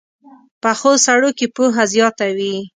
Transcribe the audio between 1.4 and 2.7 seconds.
پوهه زیاته وي